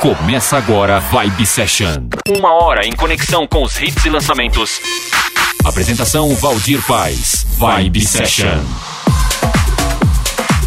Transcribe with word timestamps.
Começa 0.00 0.56
agora 0.56 0.98
Vibe 0.98 1.44
Session. 1.44 2.08
Uma 2.26 2.54
hora 2.54 2.86
em 2.86 2.92
conexão 2.92 3.46
com 3.46 3.62
os 3.62 3.78
hits 3.78 4.02
e 4.06 4.08
lançamentos. 4.08 4.80
Apresentação 5.62 6.34
Valdir 6.36 6.80
Paz. 6.86 7.46
Vibe 7.58 8.00
Session. 8.00 8.64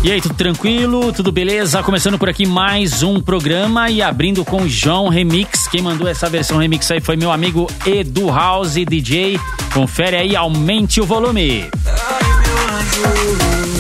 E 0.04 0.12
aí, 0.12 0.22
tudo 0.22 0.36
tranquilo? 0.36 1.12
Tudo 1.12 1.32
beleza? 1.32 1.82
Começando 1.82 2.20
por 2.20 2.30
aqui 2.30 2.46
mais 2.46 3.02
um 3.02 3.20
programa 3.20 3.90
e 3.90 4.04
abrindo 4.04 4.46
com 4.46 4.68
João 4.68 5.10
Remix. 5.10 5.68
Quem 5.68 5.82
mandou 5.82 6.08
essa 6.08 6.30
versão 6.30 6.60
remix 6.60 6.92
aí 6.92 7.02
foi 7.02 7.16
meu 7.16 7.32
amigo 7.32 7.68
Edu 7.88 8.30
House 8.30 8.76
DJ. 8.76 9.40
Confere 9.74 10.16
aí, 10.16 10.36
aumente 10.36 11.02
o 11.02 11.08
volume. 11.08 11.72
Ai, 11.88 12.24
meu 12.44 13.58
anjo. 13.58 13.73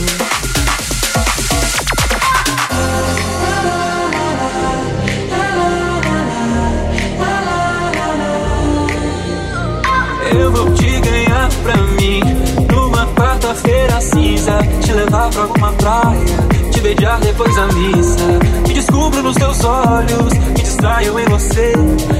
Quarta-feira 13.43 14.01
cinza 14.01 14.57
Te 14.81 14.93
levar 14.93 15.29
pra 15.29 15.43
alguma 15.43 15.71
praia 15.73 16.71
Te 16.71 16.81
beijar 16.81 17.19
depois 17.19 17.55
da 17.55 17.67
missa. 17.67 18.39
Me 18.67 18.73
descubro 18.73 19.21
nos 19.21 19.35
teus 19.35 19.63
olhos 19.63 20.33
Me 20.33 20.53
distraio 20.61 21.19
em 21.19 21.25
você. 21.25 21.73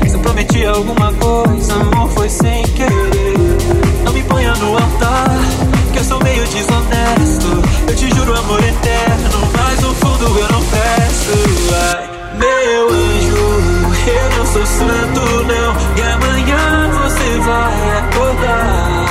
Se 0.08 0.14
eu 0.14 0.20
prometi 0.20 0.66
alguma 0.66 1.12
coisa 1.14 1.74
Amor, 1.74 2.10
foi 2.10 2.30
sem 2.30 2.64
querer. 2.64 3.38
Não 4.04 4.14
me 4.14 4.24
ponha 4.24 4.54
no 4.56 4.74
altar 4.74 5.30
Que 5.92 6.00
eu 6.00 6.04
sou 6.04 6.22
meio 6.24 6.44
desonesto. 6.48 7.64
Eu 7.88 7.96
te 7.96 8.10
juro 8.16 8.38
amor 8.38 8.64
eterno 8.64 9.52
Mas 9.58 9.82
no 9.82 9.94
fundo 9.96 10.40
eu 10.40 10.48
não 10.50 10.64
presto. 10.66 11.74
Ai, 11.74 12.10
meu 12.38 12.90
anjo 12.90 13.38
Eu 14.08 14.38
não 14.38 14.46
sou 14.46 14.66
santo 14.66 15.22
não. 15.46 15.98
E 15.98 16.02
amanhã 16.02 16.93
você 17.24 17.40
vai 17.40 17.98
acordar. 18.00 19.06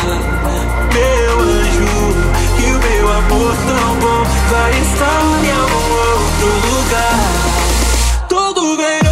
Meu 0.92 1.40
anjo 1.40 1.92
E 2.58 2.72
o 2.72 2.78
meu 2.78 3.12
amor 3.12 3.54
tão 3.66 3.94
bom 4.00 4.22
vai 4.50 4.70
estar 4.80 5.22
em 5.44 5.50
algum 5.50 5.90
outro 6.10 6.48
lugar. 6.68 7.20
Todo 8.28 8.76
verão 8.76 9.11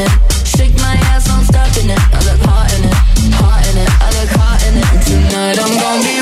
it, 0.00 0.12
shake 0.46 0.74
my 0.76 0.94
ass, 1.12 1.28
I'm 1.28 1.44
stopping 1.44 1.90
it, 1.90 1.98
I 1.98 2.18
look 2.24 2.40
hot 2.46 2.72
in 2.74 2.84
it, 2.84 2.94
hot 3.34 3.66
in 3.68 3.76
it, 3.78 3.90
I 4.00 4.08
look 4.16 4.30
hot 4.40 4.62
in 4.66 4.78
it. 4.78 4.88
Tonight 5.04 5.58
I'm 5.58 5.74
gonna 5.80 6.02
be 6.02 6.21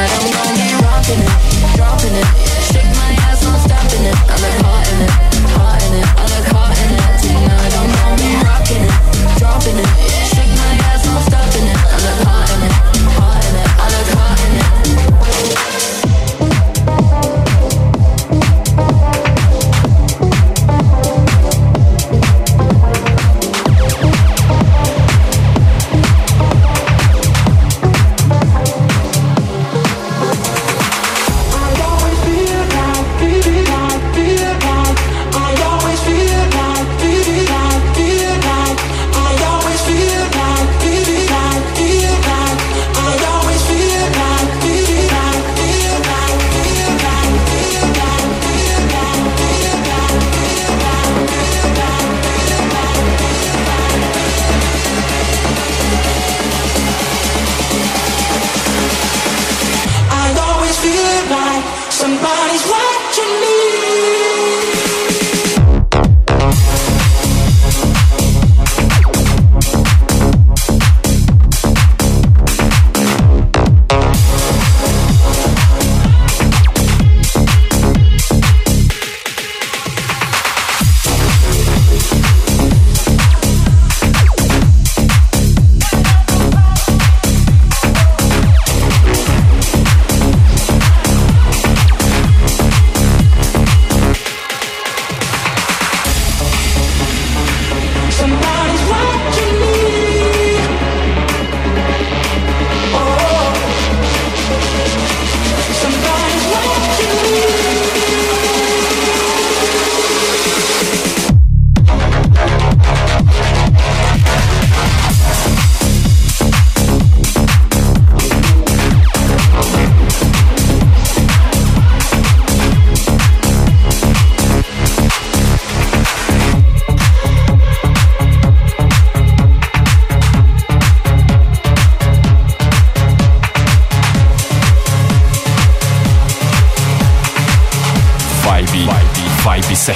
Tonight 0.00 0.16
I'm 0.16 0.32
gonna 0.32 0.56
be 0.56 0.84
rocking 0.86 1.20
it, 1.20 1.76
dropping 1.76 2.14
it. 2.14 2.39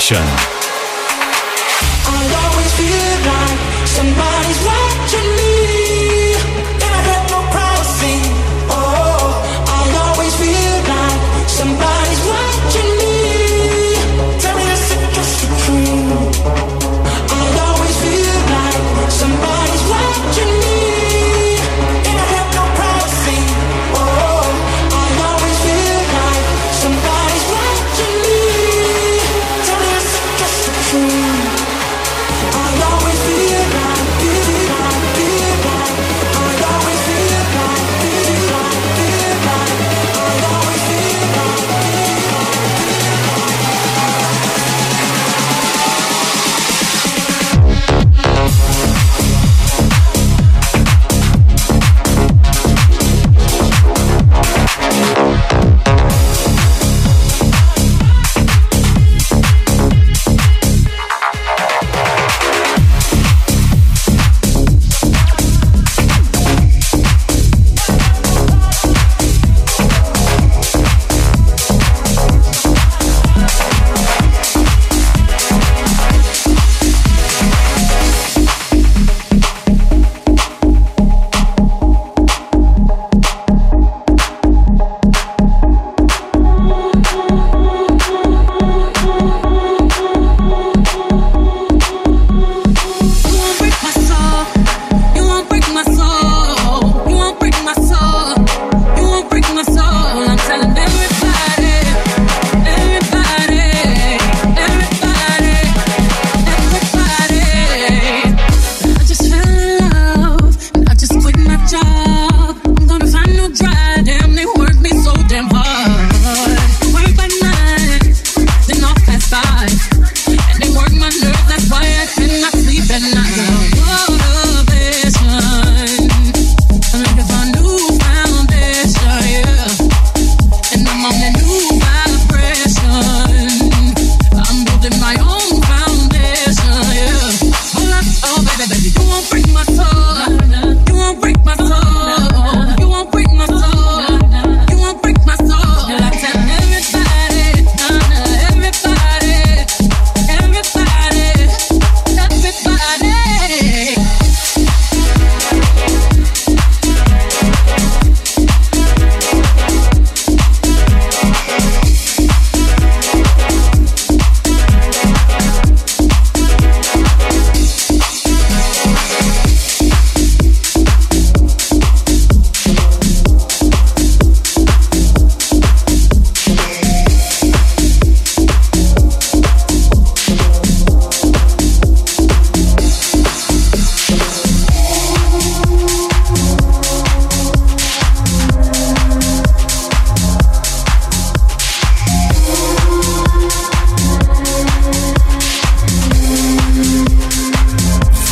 session. 0.01 0.54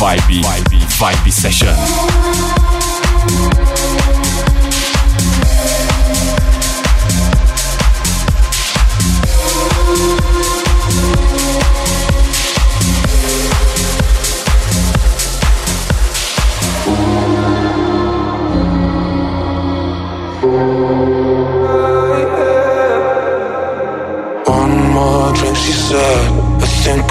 Vibe, 0.03 0.41
vibe, 0.41 0.85
vibey 0.99 1.31
session. 1.31 1.73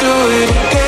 do 0.00 0.06
it. 0.06 0.50
again 0.50 0.79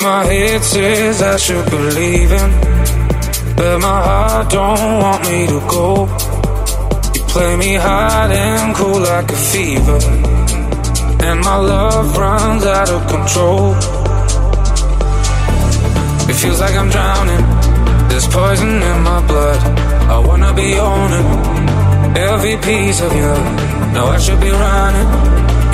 says 0.00 1.20
I 1.20 1.36
should 1.36 1.68
believe 1.68 2.32
in, 2.32 2.50
but 3.54 3.78
my 3.80 4.00
heart 4.08 4.50
don't 4.50 5.00
want 5.02 5.22
me 5.28 5.46
to 5.46 5.60
go. 5.68 6.06
You 7.14 7.22
play 7.28 7.56
me 7.56 7.74
hot 7.74 8.30
and 8.30 8.74
cool 8.74 9.00
like 9.00 9.30
a 9.30 9.36
fever, 9.36 10.00
and 11.26 11.40
my 11.40 11.56
love 11.56 12.16
runs 12.16 12.64
out 12.64 12.88
of 12.88 13.06
control. 13.08 13.74
It 16.30 16.36
feels 16.40 16.60
like 16.60 16.74
I'm 16.74 16.88
drowning. 16.88 17.44
There's 18.08 18.26
poison 18.26 18.82
in 18.90 19.02
my 19.02 19.20
blood. 19.26 19.60
I 20.08 20.18
wanna 20.18 20.54
be 20.54 20.78
owning 20.78 21.28
every 22.16 22.56
piece 22.56 23.00
of 23.02 23.12
you. 23.12 23.34
Now 23.92 24.06
I 24.06 24.18
should 24.18 24.40
be 24.40 24.50
running. 24.50 25.08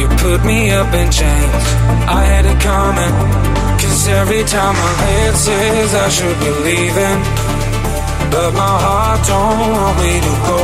You 0.01 0.09
put 0.19 0.45
me 0.45 0.71
up 0.71 0.93
in 0.95 1.11
chains. 1.13 1.65
I 2.19 2.23
had 2.25 2.45
it 2.45 2.61
coming. 2.61 3.56
Every 4.09 4.45
time 4.45 4.75
my 4.75 4.95
head 5.03 5.35
says 5.35 5.95
I 5.95 6.09
should 6.09 6.39
be 6.39 6.51
leaving 6.63 7.19
But 8.31 8.55
my 8.55 8.75
heart 8.87 9.21
don't 9.27 9.59
want 9.75 9.99
me 9.99 10.21
to 10.27 10.35
go. 10.47 10.61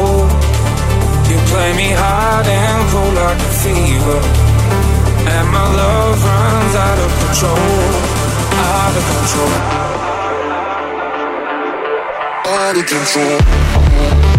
You 1.29 1.39
play 1.51 1.71
me 1.75 1.91
hard 1.91 2.47
and 2.47 2.83
cold 2.91 3.15
like 3.15 3.41
a 3.43 3.53
fever 3.63 4.21
And 5.35 5.47
my 5.51 5.67
love 5.75 6.23
runs 6.23 6.75
out 6.87 6.99
of 7.05 7.11
control 7.23 7.83
Out 8.63 8.95
of 8.99 9.05
control. 9.11 9.53
Out 12.47 12.77
of 12.77 12.87
control 12.87 14.32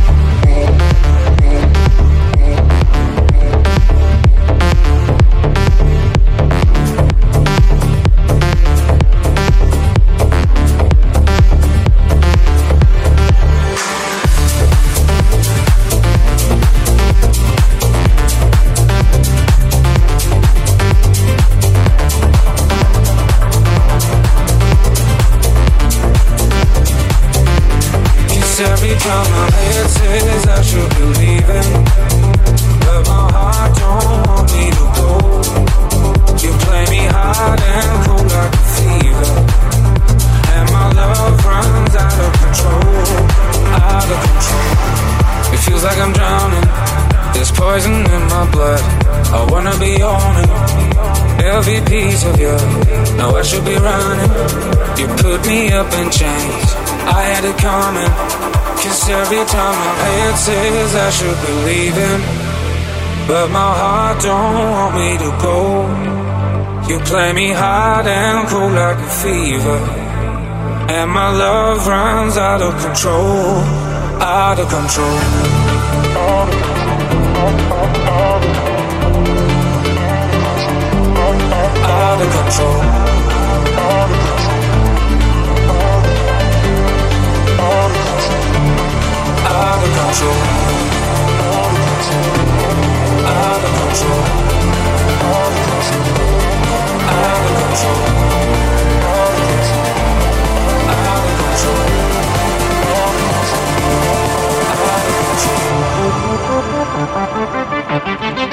time 29.03 29.31
my 29.31 29.72
coming. 57.63 58.11
Cause 58.83 59.09
every 59.09 59.43
time 59.55 59.75
my 59.85 59.93
head 60.05 60.35
says 60.35 60.95
I 61.07 61.09
should 61.17 61.39
be 61.45 61.53
leaving 61.69 62.21
But 63.29 63.47
my 63.49 63.71
heart 63.81 64.21
don't 64.21 64.53
want 64.75 64.91
me 64.99 65.09
to 65.23 65.29
go. 65.47 65.59
You 66.89 66.99
play 67.11 67.31
me 67.31 67.51
hard 67.51 68.05
and 68.05 68.47
cold 68.49 68.73
like 68.73 68.97
a 68.97 69.11
fever. 69.23 69.79
And 70.97 71.09
my 71.11 71.29
love 71.31 71.87
runs 71.87 72.35
out 72.37 72.61
of 72.61 72.73
control 72.83 73.63
Out 74.19 74.59
of 74.59 74.67
control. 74.67 75.19
Out 81.85 82.21
of 82.21 82.29
control 82.37 83.12
out 90.13 90.21
of 90.21 91.81
control. 91.89 92.23
Out 93.25 93.63
of 93.63 93.73
control. 93.79 94.21
Out 95.23 95.55
of 96.13 96.37
control. 97.23 97.23
Out 97.23 97.49
of 97.49 97.55
control. 97.55 98.03
out 100.65 101.23
of 101.23 101.39
control. 108.27 108.52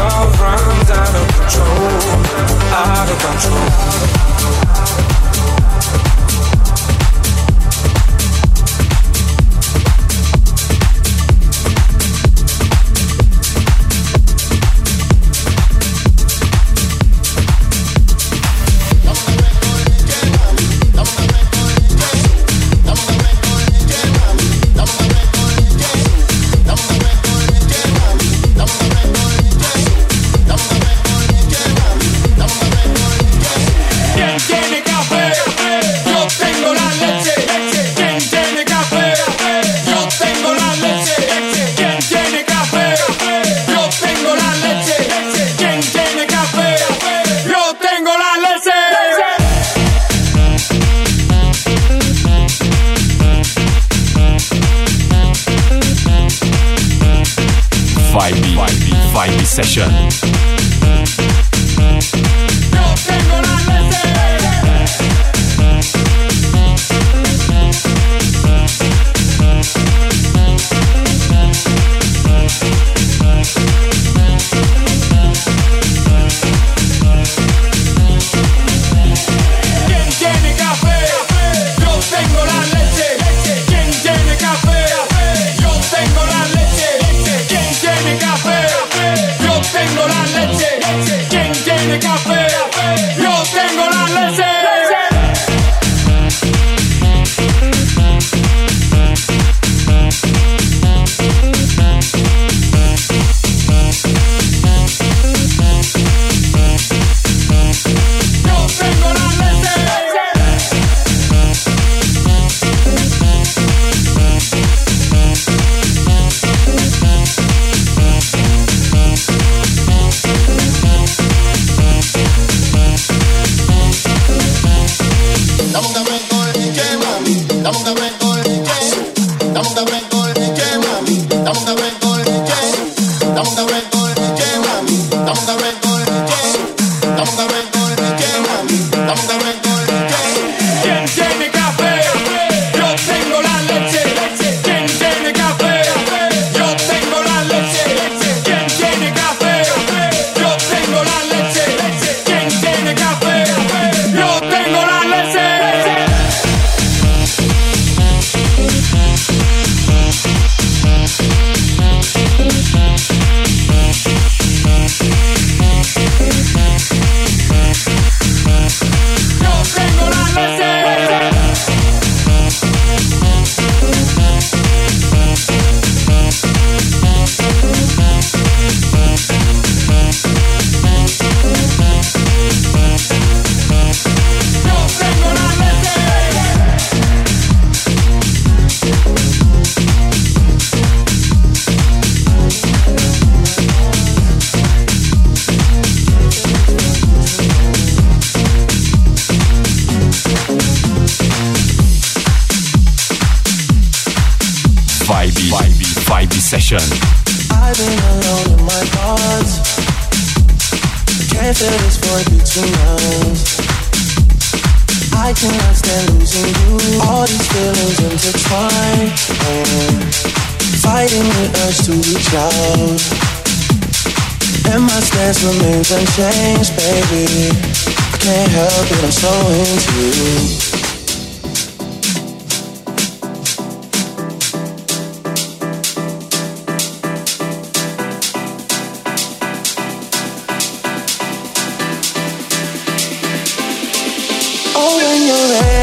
love 0.00 0.40
runs 0.40 0.90
out 0.90 1.14
of 1.14 1.26
control, 1.36 1.90
out 2.72 3.08
of 3.10 3.18
control. 3.20 4.69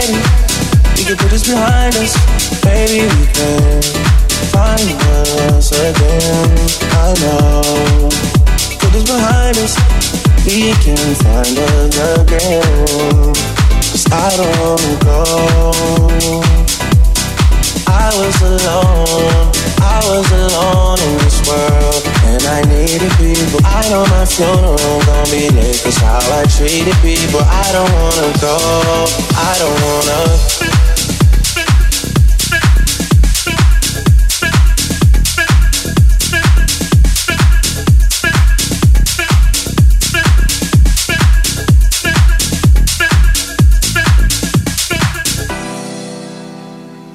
We 0.07 1.03
can 1.03 1.17
put 1.17 1.29
this 1.29 1.47
behind 1.47 1.95
us. 1.95 2.13
Baby, 2.63 3.07
we 3.07 3.25
can 3.33 3.81
find 4.53 4.89
us 5.11 5.71
again. 5.71 6.57
I 6.91 7.13
know. 7.21 8.09
Put 8.79 8.91
this 8.93 9.05
behind 9.05 9.57
us 9.57 9.97
we 10.47 10.71
can 10.79 10.95
find 11.15 11.57
us 11.59 11.97
again. 12.21 13.33
Cause 13.91 14.05
I 14.09 14.31
don't 14.39 15.03
go. 15.03 15.23
I 17.85 18.07
was 18.15 18.41
alone, 18.41 19.51
I 19.81 19.99
was 20.09 20.27
alone 20.31 20.99
in 20.99 21.17
this 21.23 21.39
world, 21.47 22.01
and 22.31 22.43
I 22.43 22.61
needed 22.67 23.11
people. 23.17 23.59
I 23.63 23.87
know 23.89 24.05
my 24.05 24.25
funeral 24.25 24.77
gon' 25.05 25.29
be 25.31 25.49
late, 25.49 25.81
cause 25.83 25.97
how 25.97 26.19
I 26.19 26.45
treated 26.57 26.95
people. 27.01 27.41
I 27.41 27.71
don't 27.71 27.91
wanna 27.93 28.31
go, 28.39 28.57
I 29.35 29.53
don't 29.59 29.81
wanna. 29.83 30.67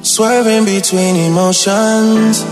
Swerving 0.02 0.66
between 0.66 1.16
emotions. 1.16 2.51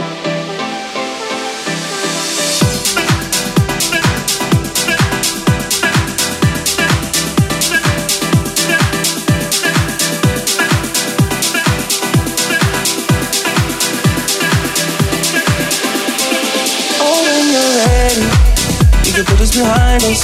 Behind 19.49 20.03
us. 20.03 20.21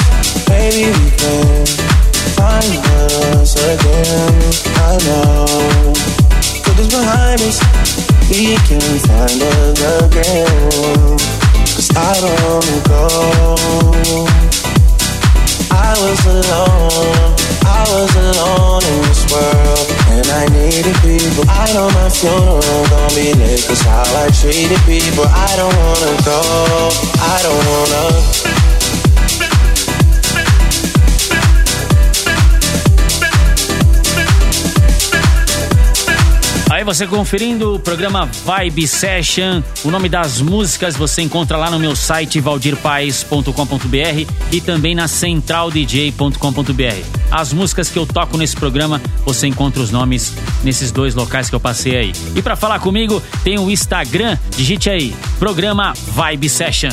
Maybe 0.47 0.93
we 0.93 1.09
can 1.17 1.65
find 2.37 2.69
us 3.01 3.57
again. 3.57 4.37
I 4.77 4.93
know. 5.09 5.93
Put 6.61 6.77
this 6.77 6.89
behind 6.93 7.41
us. 7.41 7.57
We 8.29 8.53
can 8.69 8.77
find 9.09 9.41
us 9.41 9.81
again. 10.05 11.17
Cause 11.73 11.89
I 11.97 12.13
don't 12.21 12.37
wanna 12.45 12.77
go. 12.85 13.57
I 15.73 15.97
was 15.97 16.21
alone. 16.29 17.33
I 17.65 17.81
was 17.89 18.13
alone 18.13 18.83
in 18.85 19.01
this 19.09 19.25
world. 19.33 19.85
And 20.13 20.27
I 20.29 20.45
needed 20.53 20.93
people. 21.01 21.43
I 21.49 21.65
know 21.73 21.89
my 21.89 22.09
funeral 22.13 22.61
gonna 22.61 23.15
be 23.17 23.33
lit. 23.33 23.65
Cause 23.65 23.81
how 23.81 24.05
I 24.05 24.29
treated 24.29 24.77
people. 24.85 25.25
I 25.25 25.49
don't 25.57 25.73
wanna 25.73 26.13
go. 26.21 26.39
I 27.17 27.41
don't 27.41 27.65
wanna. 27.65 28.76
Você 36.87 37.05
conferindo 37.05 37.75
o 37.75 37.79
programa 37.79 38.29
Vibe 38.45 38.87
Session. 38.87 39.61
O 39.83 39.91
nome 39.91 40.07
das 40.07 40.39
músicas 40.39 40.95
você 40.95 41.21
encontra 41.21 41.57
lá 41.57 41.69
no 41.69 41.77
meu 41.77 41.97
site 41.97 42.39
valdirpaes.com.br 42.39 44.33
e 44.53 44.61
também 44.61 44.95
na 44.95 45.05
centraldj.com.br. 45.05 47.19
As 47.29 47.51
músicas 47.51 47.89
que 47.89 47.99
eu 47.99 48.05
toco 48.05 48.37
nesse 48.37 48.55
programa, 48.55 49.01
você 49.25 49.47
encontra 49.47 49.81
os 49.81 49.91
nomes 49.91 50.33
nesses 50.63 50.89
dois 50.89 51.13
locais 51.13 51.49
que 51.49 51.55
eu 51.55 51.59
passei 51.59 51.97
aí. 51.97 52.13
E 52.33 52.41
para 52.41 52.55
falar 52.55 52.79
comigo, 52.79 53.21
tem 53.43 53.59
o 53.59 53.69
Instagram, 53.69 54.37
digite 54.55 54.89
aí, 54.89 55.13
programa 55.39 55.91
Vibe 55.93 56.47
Session. 56.47 56.91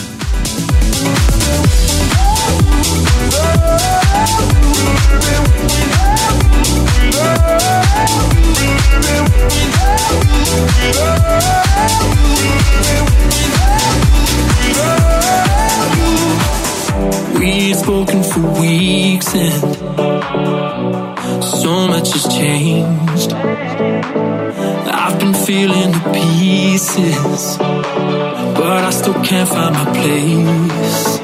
But 28.65 28.85
I 28.85 28.91
still 28.91 29.15
can't 29.23 29.49
find 29.49 29.75
my 29.75 29.85
place. 29.93 31.19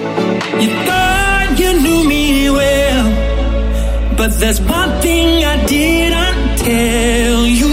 You 0.62 0.99
but 4.20 4.38
there's 4.38 4.60
one 4.60 5.00
thing 5.00 5.42
I 5.46 5.64
didn't 5.64 6.58
tell 6.58 7.46
you. 7.46 7.69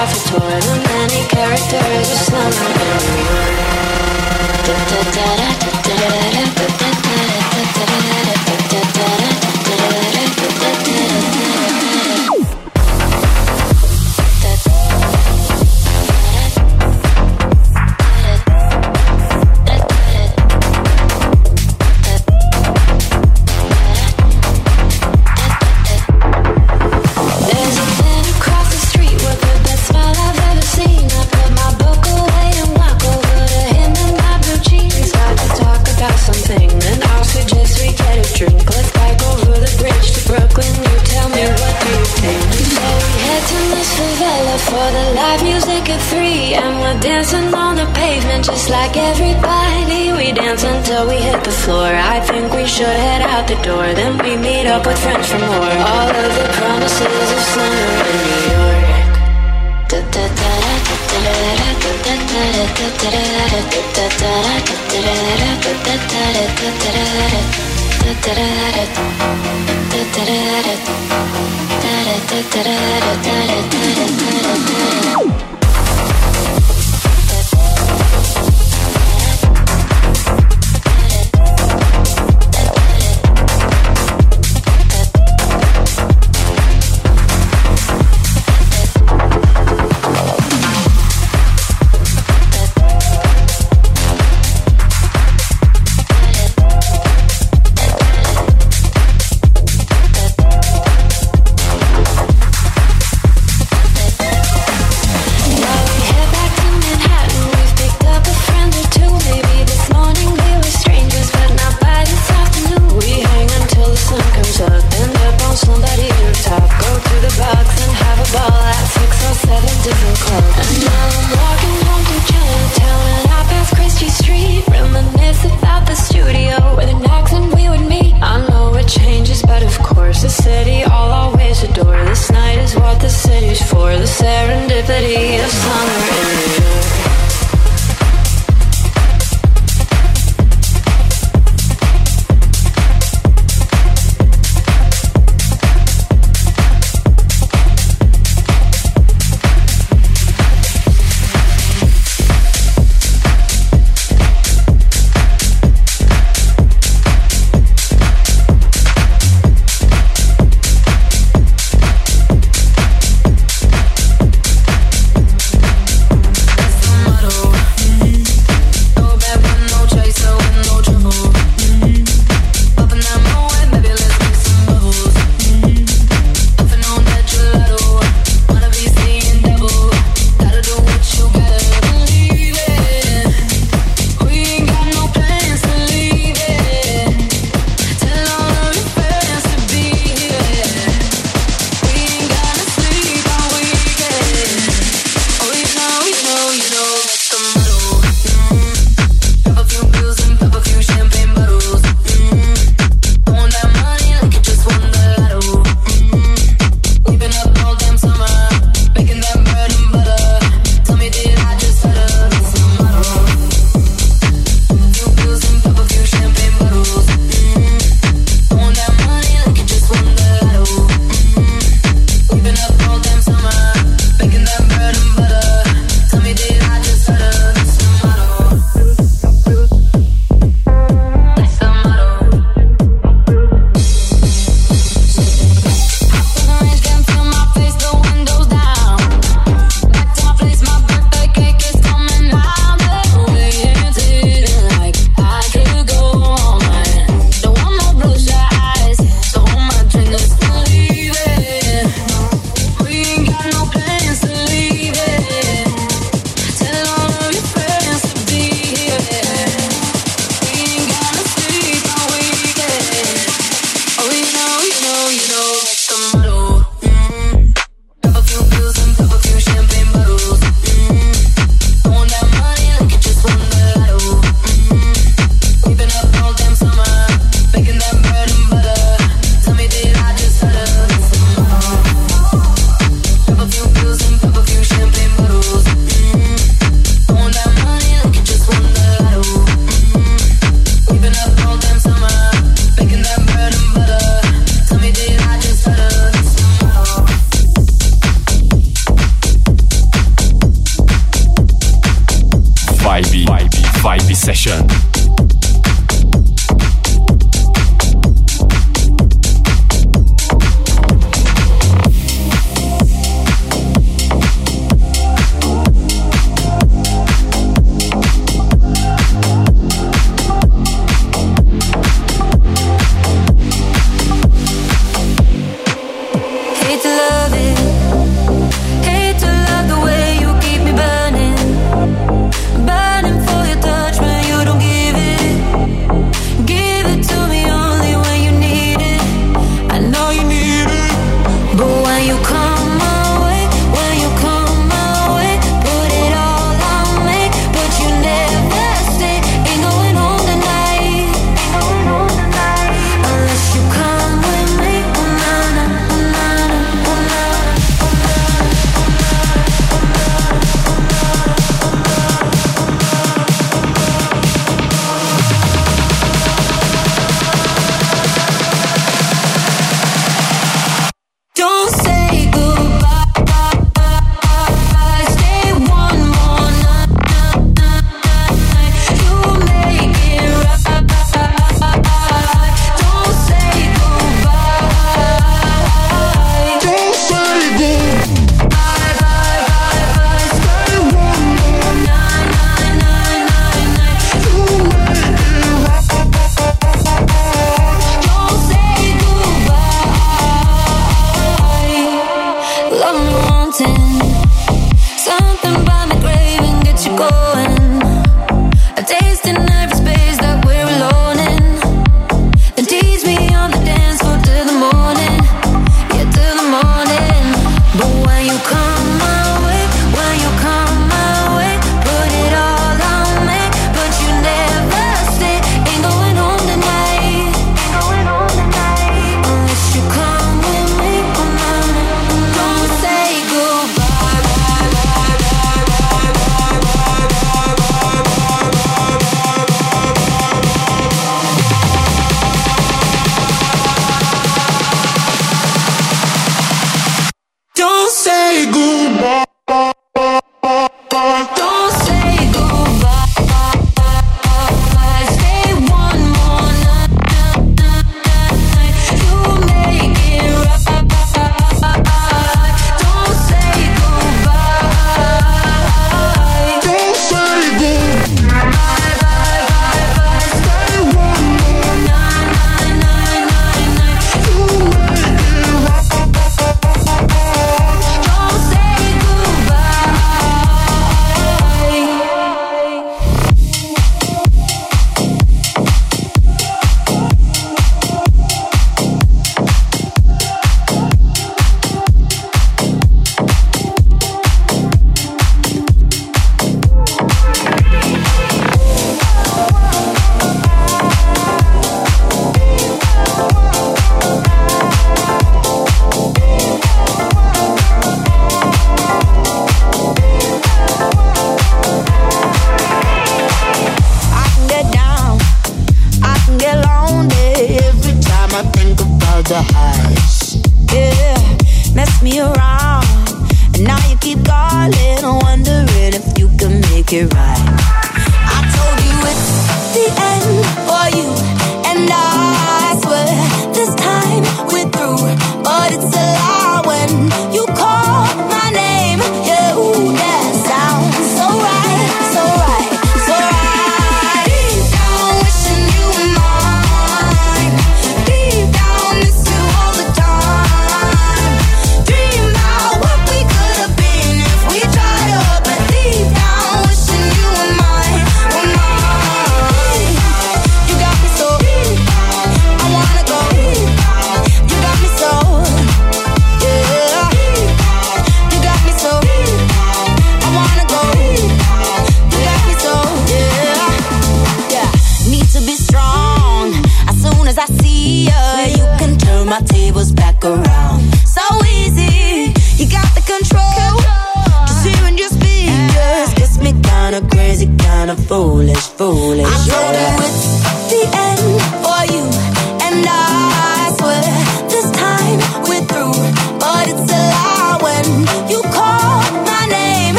Off 0.00 0.34
a 0.34 0.80
tour. 0.80 0.89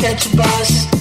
catch 0.00 0.32
a 0.32 0.36
bus. 0.36 0.99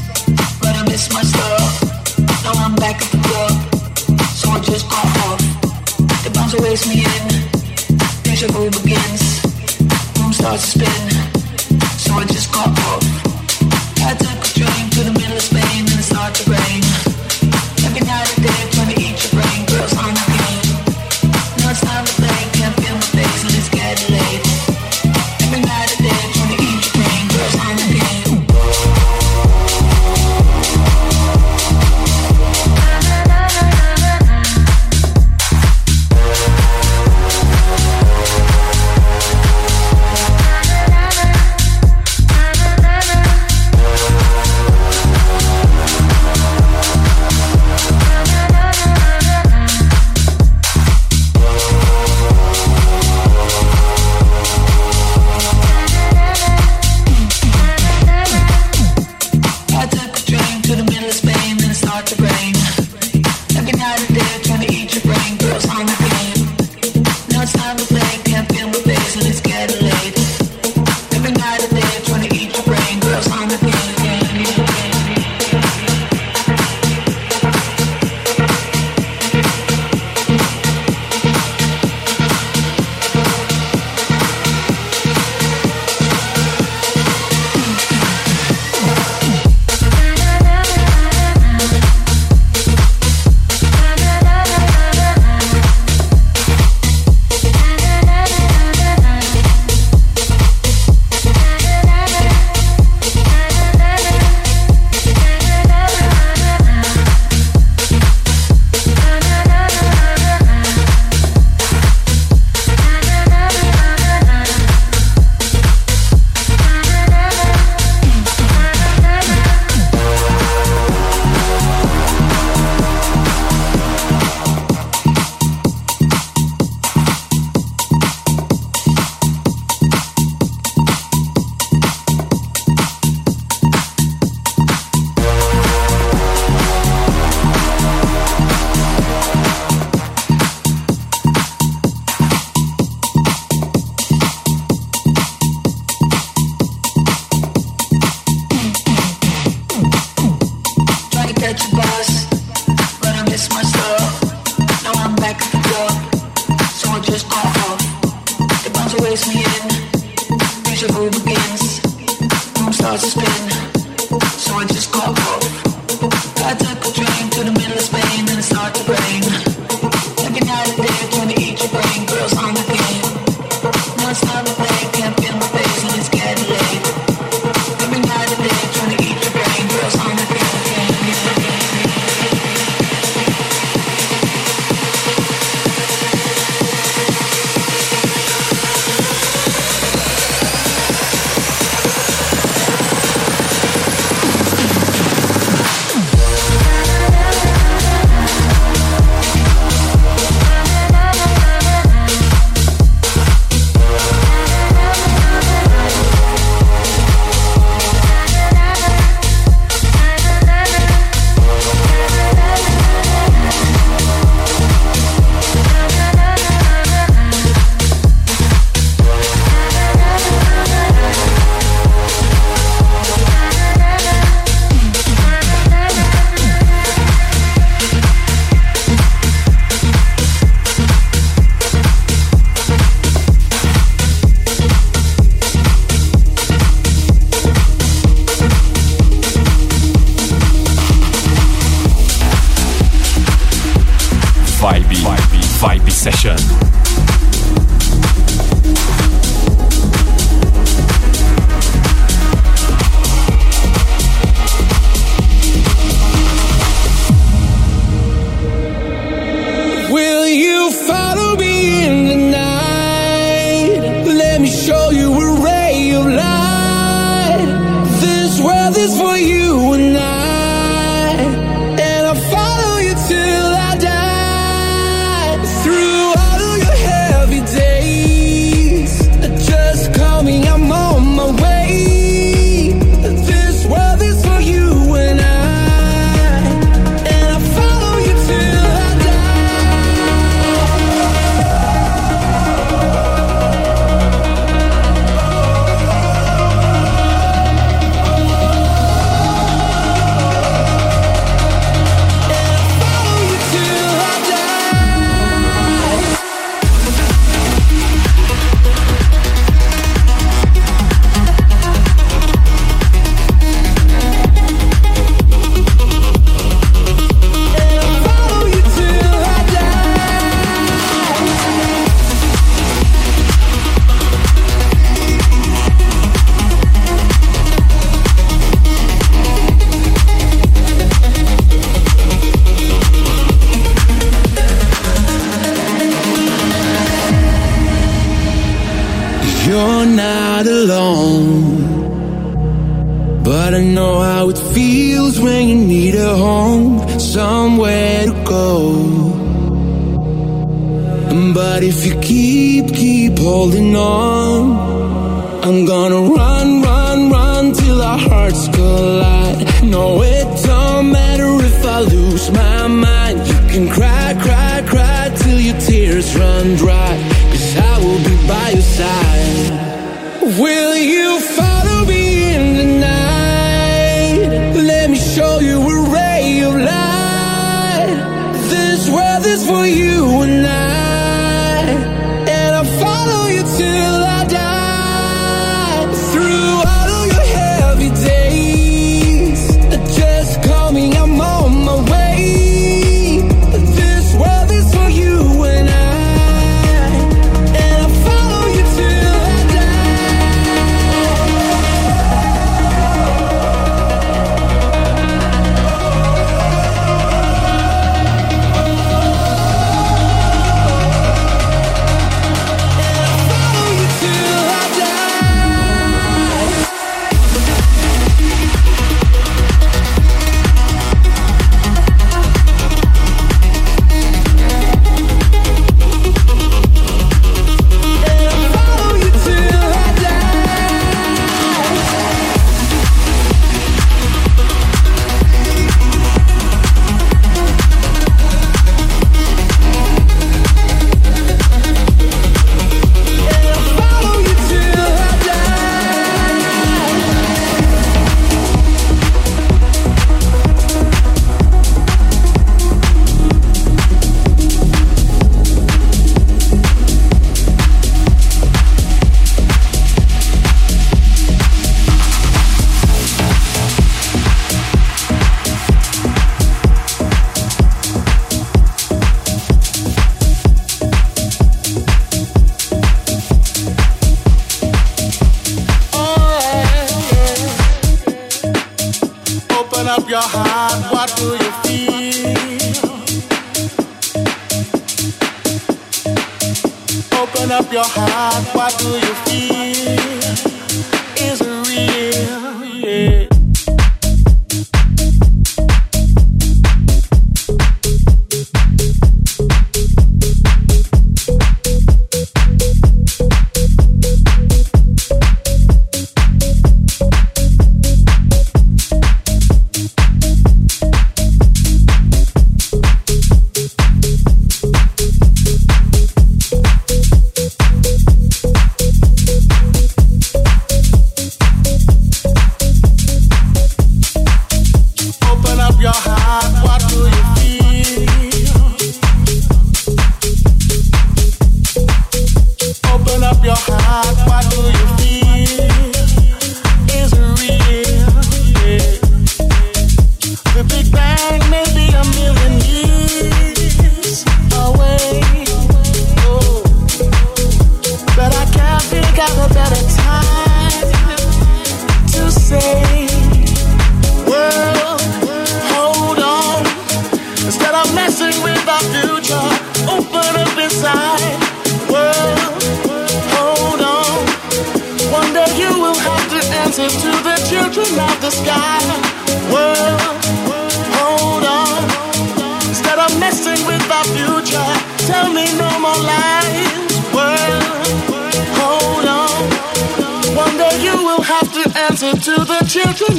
Holding 353.50 353.76
on, 353.76 354.09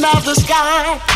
of 0.04 0.24
the 0.24 0.34
sky. 0.34 1.09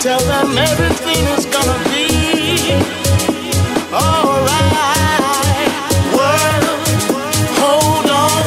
Tell 0.00 0.20
them 0.20 0.56
everything 0.56 1.26
is 1.36 1.44
gonna 1.46 1.78
be 1.90 2.06
alright. 3.92 5.70
World, 6.14 6.64
hold 7.58 8.08
on. 8.08 8.44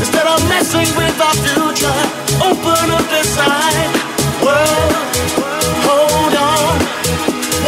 Instead 0.00 0.26
of 0.26 0.40
messing 0.48 0.88
with 0.96 1.20
our 1.20 1.36
future, 1.44 2.00
open 2.48 2.90
up 2.96 3.12
inside. 3.12 3.90
World, 4.40 4.94
hold 5.84 6.34
on. 6.34 6.80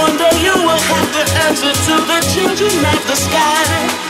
One 0.00 0.16
day 0.16 0.32
you 0.40 0.54
will 0.56 0.82
have 0.92 1.08
to 1.12 1.22
answer 1.44 1.72
to 1.88 1.94
the 2.00 2.20
children 2.32 2.84
of 2.94 3.00
the 3.06 3.16
sky. 3.16 4.05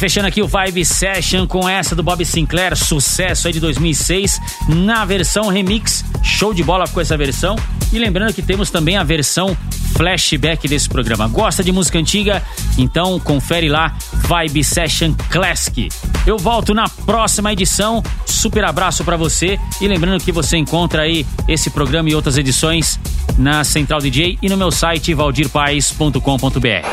Fechando 0.00 0.26
aqui 0.28 0.40
o 0.40 0.48
Vibe 0.48 0.82
Session 0.82 1.46
com 1.46 1.68
essa 1.68 1.94
do 1.94 2.02
Bob 2.02 2.24
Sinclair, 2.24 2.74
sucesso 2.74 3.46
aí 3.46 3.52
de 3.52 3.60
2006, 3.60 4.40
na 4.66 5.04
versão 5.04 5.48
remix. 5.48 6.02
Show 6.22 6.54
de 6.54 6.62
bola 6.62 6.88
com 6.88 7.02
essa 7.02 7.18
versão. 7.18 7.54
E 7.92 7.98
lembrando 7.98 8.32
que 8.32 8.40
temos 8.40 8.70
também 8.70 8.96
a 8.96 9.04
versão 9.04 9.54
flashback 9.94 10.66
desse 10.66 10.88
programa. 10.88 11.28
Gosta 11.28 11.62
de 11.62 11.70
música 11.70 11.98
antiga? 11.98 12.42
Então 12.78 13.20
confere 13.20 13.68
lá 13.68 13.94
Vibe 14.26 14.64
Session 14.64 15.12
Classic. 15.28 15.90
Eu 16.26 16.38
volto 16.38 16.72
na 16.72 16.88
próxima 16.88 17.52
edição. 17.52 18.02
Super 18.24 18.64
abraço 18.64 19.04
pra 19.04 19.18
você 19.18 19.60
e 19.82 19.86
lembrando 19.86 20.24
que 20.24 20.32
você 20.32 20.56
encontra 20.56 21.02
aí 21.02 21.26
esse 21.46 21.68
programa 21.68 22.08
e 22.08 22.14
outras 22.14 22.38
edições 22.38 22.98
na 23.36 23.64
Central 23.64 24.00
DJ 24.00 24.38
e 24.40 24.48
no 24.48 24.56
meu 24.56 24.70
site 24.70 25.12
valdirpaes.com.br. 25.12 26.88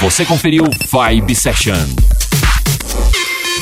Você 0.00 0.24
conferiu 0.24 0.64
Vibe 0.92 1.34
Session. 1.34 2.09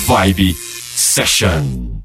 Vibe 0.08 0.54
Session. 0.54 1.97